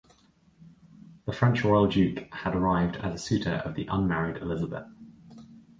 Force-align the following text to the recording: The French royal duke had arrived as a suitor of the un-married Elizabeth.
The 1.27 1.31
French 1.31 1.63
royal 1.63 1.85
duke 1.87 2.27
had 2.33 2.55
arrived 2.55 2.95
as 2.95 3.13
a 3.13 3.17
suitor 3.19 3.57
of 3.63 3.75
the 3.75 3.87
un-married 3.87 4.37
Elizabeth. 4.41 4.87